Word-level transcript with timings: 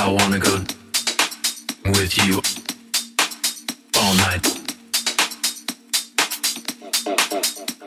I 0.00 0.08
wanna 0.08 0.38
go 0.38 0.54
with 1.86 2.16
you 2.24 2.40
all 3.98 4.14
night. 4.14 4.46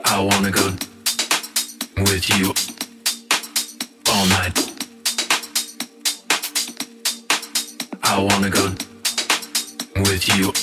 I 0.04 0.20
wanna 0.20 0.52
go 0.52 0.68
with 2.04 2.30
you 2.38 2.54
all 4.12 4.26
night. 4.26 4.58
I 8.04 8.20
wanna 8.20 8.50
go 8.50 8.76
with 9.96 10.28
you 10.36 10.61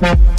Thank 0.00 0.37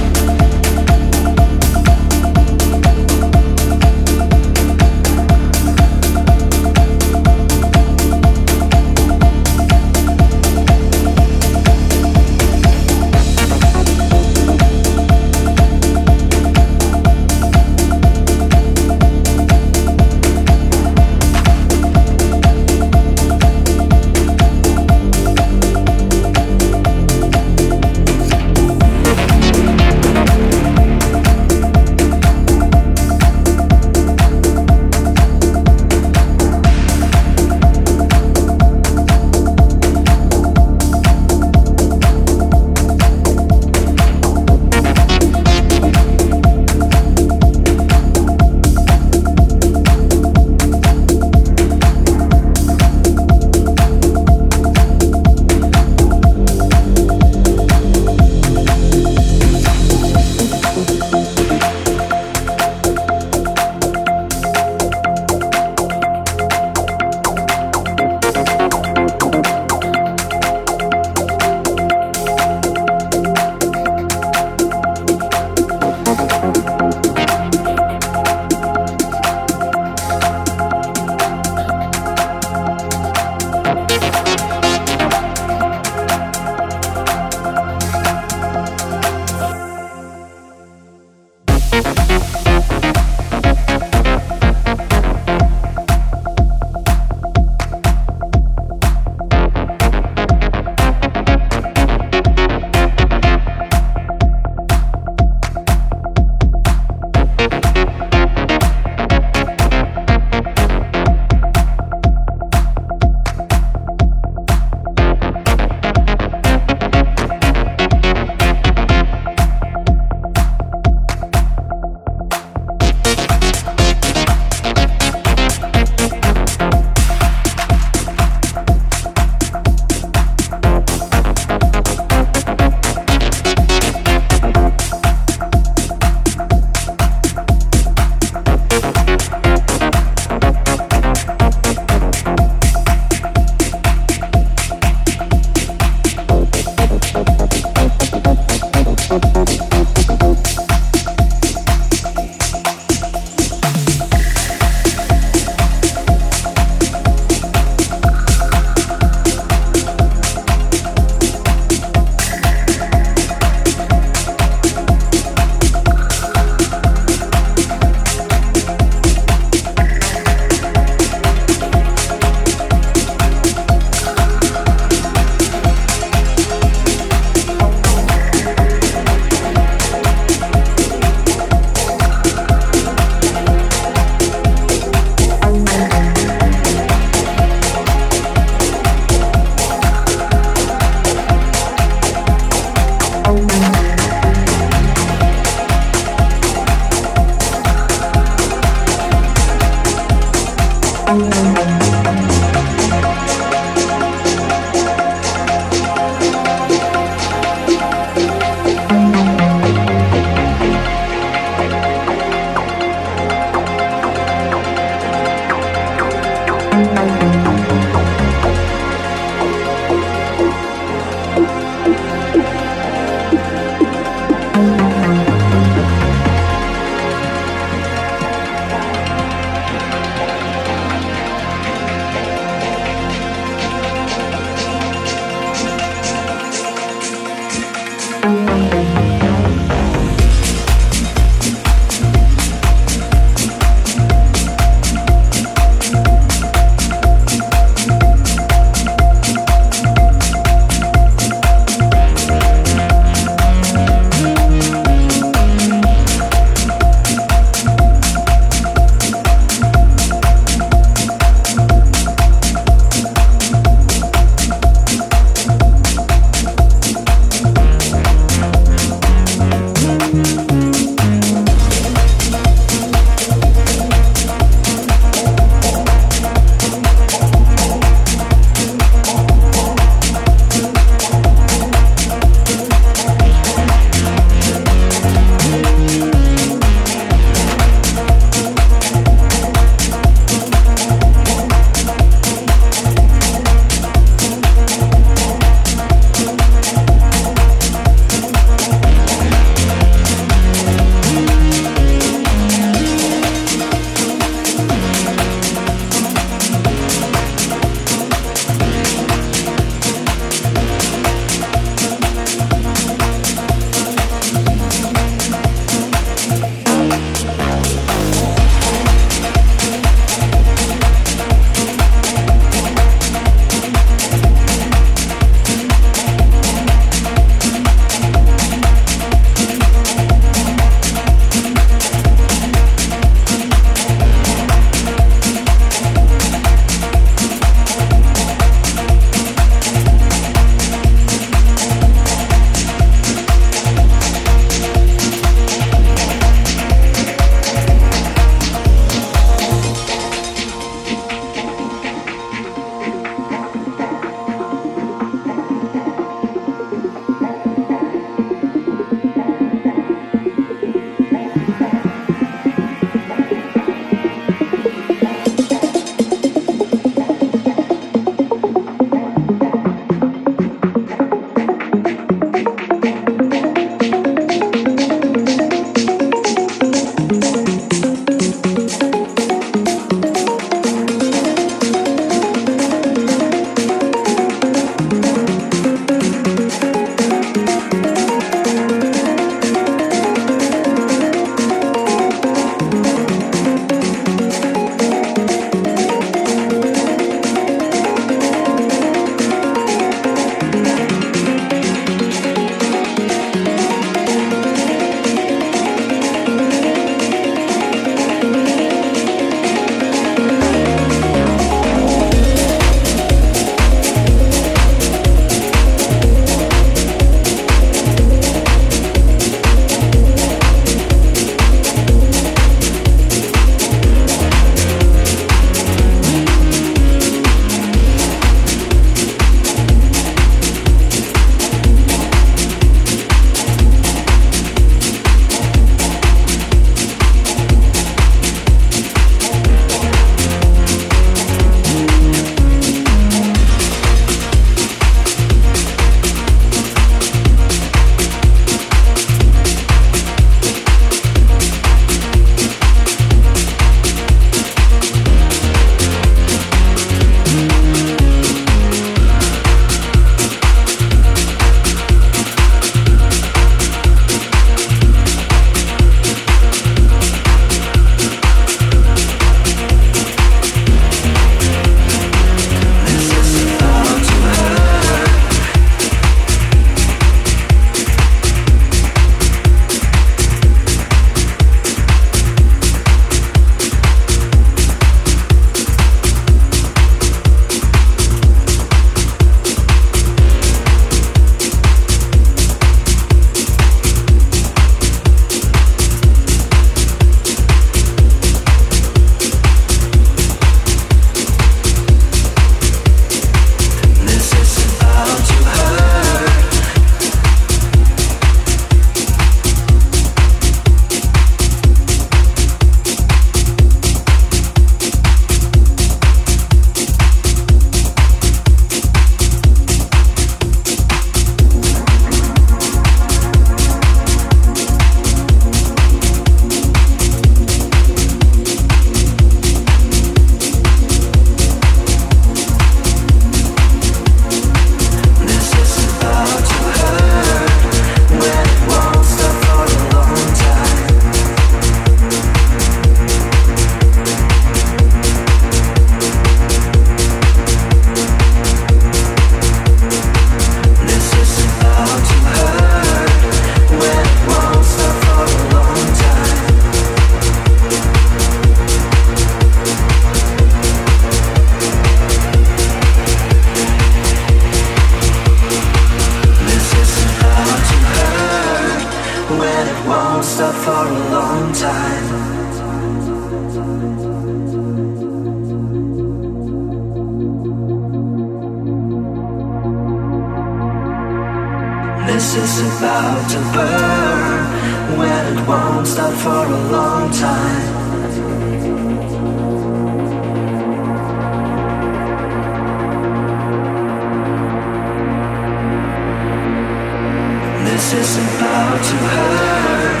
to 598.88 598.96
hurt 599.14 600.00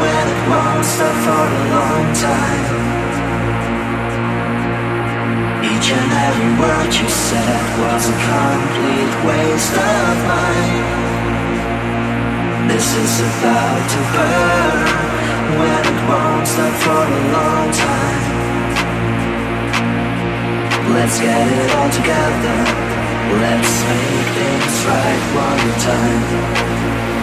when 0.00 0.24
it 0.34 0.42
won't 0.48 0.84
stop 0.84 1.16
for 1.24 1.44
a 1.48 1.62
long 1.74 2.06
time. 2.12 2.66
Each 5.64 5.88
and 5.92 6.10
every 6.28 6.52
word 6.60 6.90
you 6.92 7.08
said 7.08 7.62
was 7.80 8.02
a 8.08 8.16
complete 8.28 9.14
waste 9.28 9.76
of 9.76 10.16
mine. 10.30 10.86
This 12.68 12.88
is 13.04 13.14
about 13.20 13.82
to 13.92 14.00
burn 14.14 14.84
when 15.58 15.82
it 15.92 16.00
won't 16.08 16.46
stop 16.46 16.74
for 16.84 17.04
a 17.08 17.22
long 17.36 17.68
time. 17.72 18.20
Let's 20.94 21.18
get 21.20 21.46
it 21.46 21.70
all 21.76 21.90
together. 21.90 22.58
Let's 23.42 23.74
make 23.88 24.28
things 24.38 24.76
right 24.90 25.22
one 25.38 25.70
time. 25.88 27.19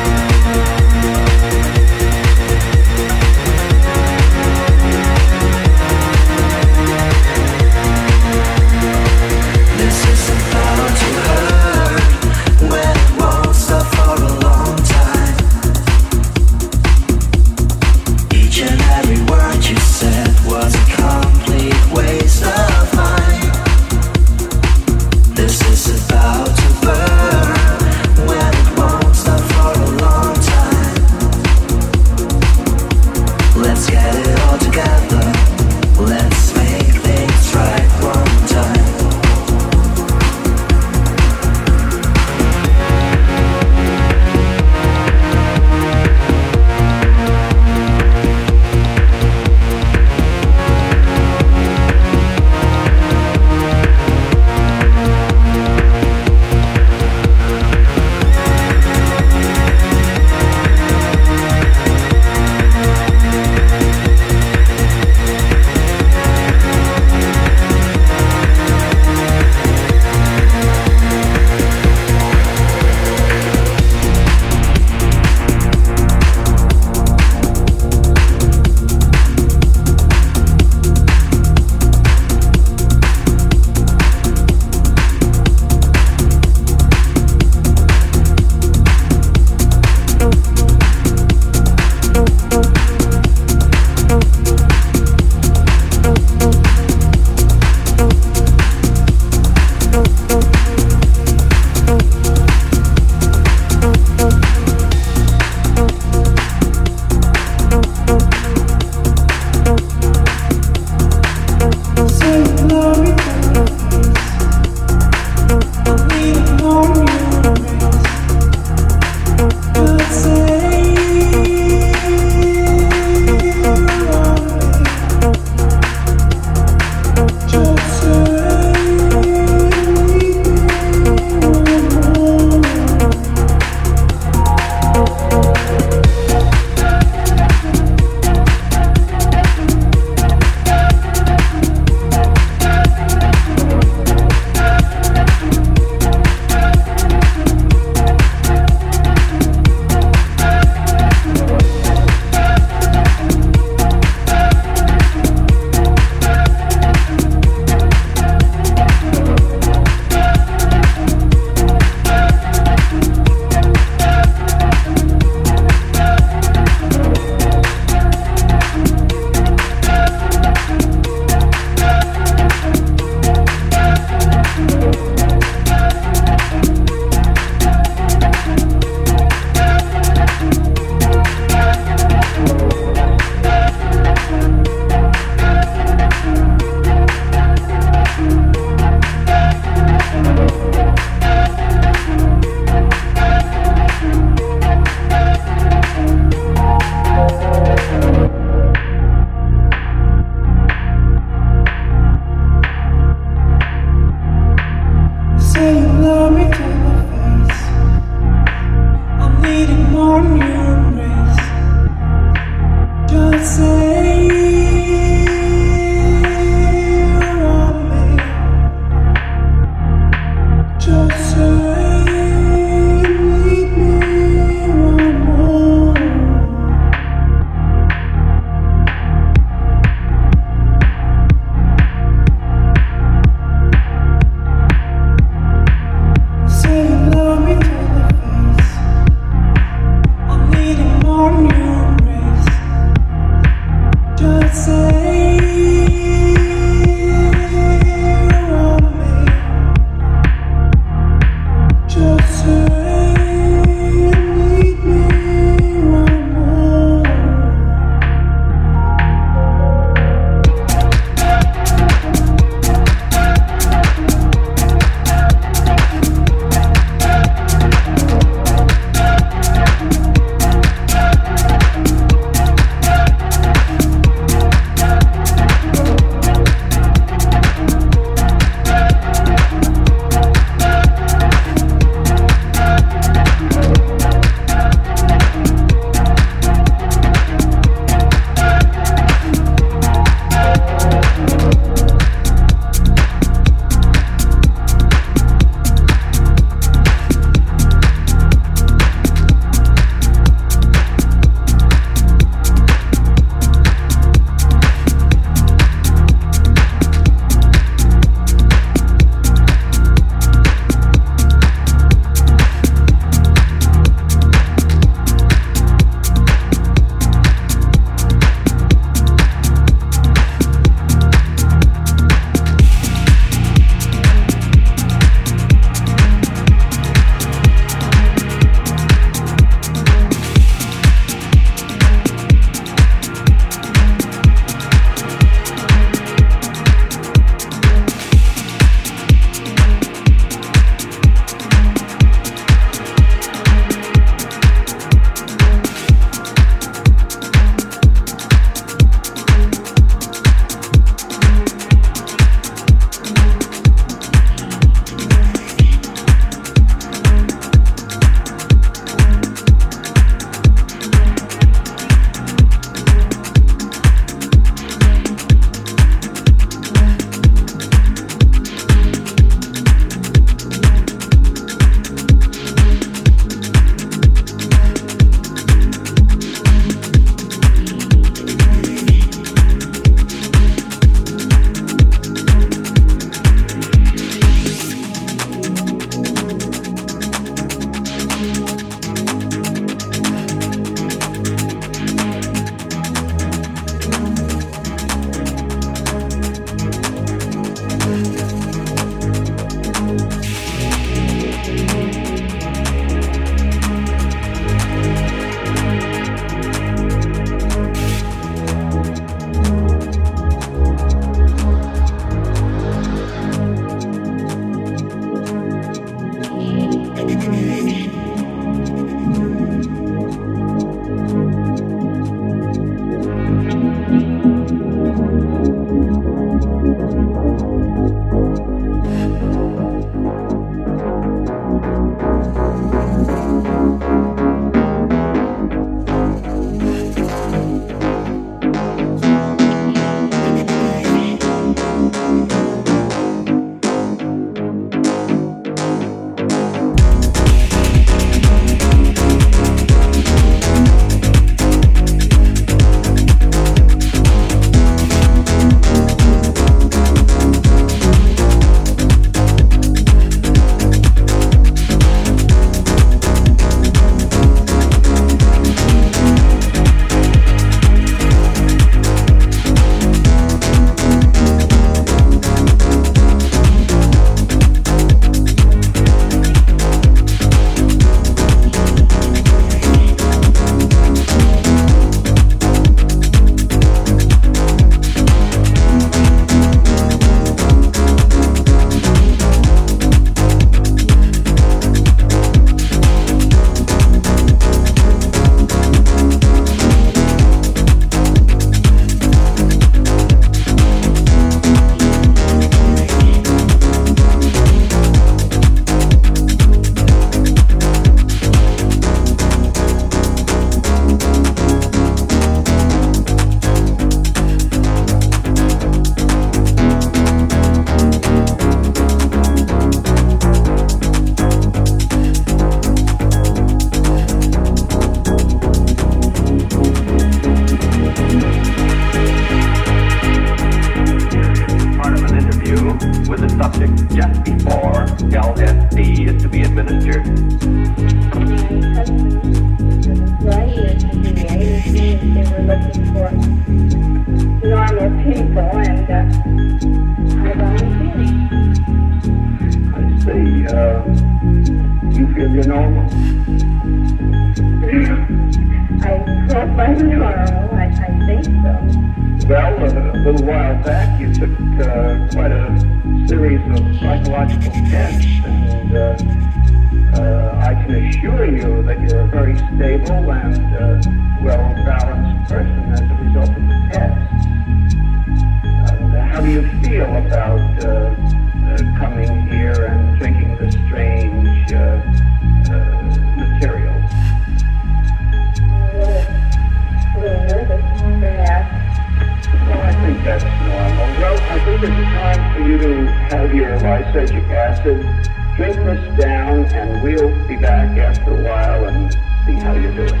Back 597.74 597.96
after 597.96 598.10
a 598.10 598.22
while 598.22 598.64
and 598.66 598.92
see 599.24 599.34
how 599.34 599.52
you're 599.54 599.72
doing. 599.72 600.00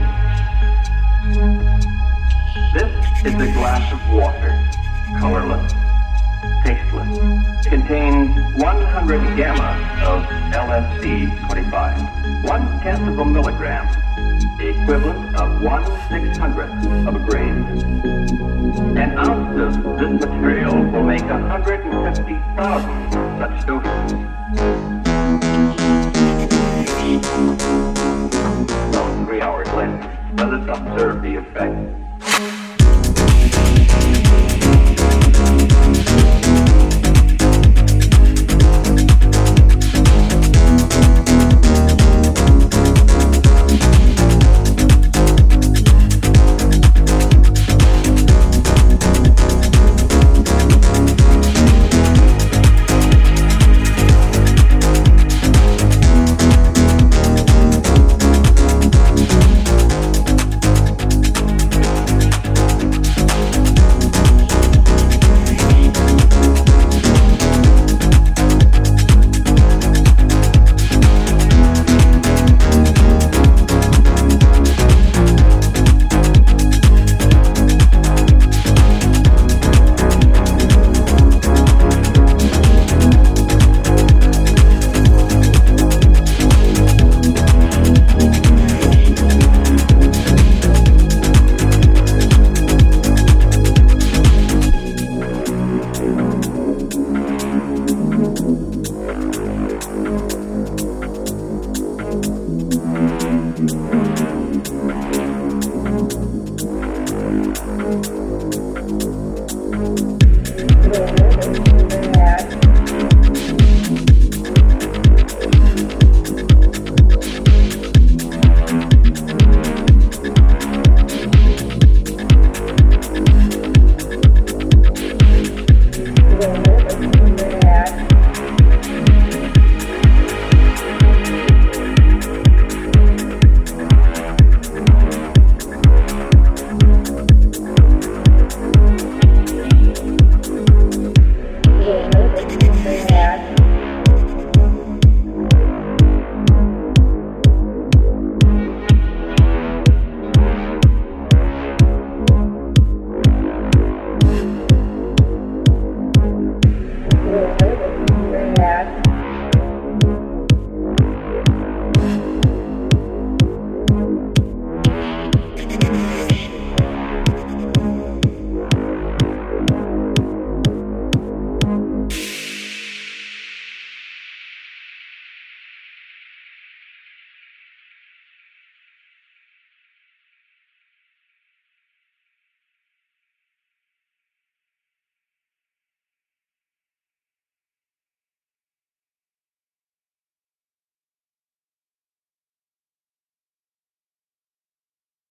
This 2.72 2.90
is 3.24 3.34
a 3.34 3.52
glass 3.52 3.92
of 3.92 4.00
water, 4.14 4.58
colorless, 5.18 5.72
tasteless. 6.64 7.18
Contains 7.66 8.30
100 8.56 9.36
gamma 9.36 9.76
of 10.04 10.24
LSD-25, 10.52 12.44
one 12.48 12.80
tenth 12.80 13.08
of 13.08 13.18
a 13.18 13.24
milligram, 13.24 13.86
the 14.58 14.68
equivalent 14.70 15.36
of 15.36 15.62
one 15.62 15.84
six 16.08 16.36
hundredth 16.38 16.72
of 17.06 17.14
a 17.14 17.18
grain. 17.18 17.64
An 18.96 19.16
ounce 19.16 19.60
of 19.60 19.98
this 19.98 20.26
material 20.26 20.74
will 20.90 21.04
make 21.04 21.22
150,000 21.22 23.12
such 23.38 23.66
doses. 23.66 24.89
About 27.10 27.26
three 29.26 29.40
hours 29.40 29.66
let 30.36 30.54
us 30.54 30.78
observe 30.78 31.22
the 31.22 31.38
effect. 31.38 32.09